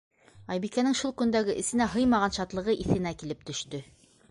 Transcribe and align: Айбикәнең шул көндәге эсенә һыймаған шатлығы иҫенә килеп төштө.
Айбикәнең 0.53 0.95
шул 0.99 1.13
көндәге 1.19 1.55
эсенә 1.65 1.89
һыймаған 1.97 2.35
шатлығы 2.39 2.77
иҫенә 2.87 3.15
килеп 3.23 3.49
төштө. 3.51 3.87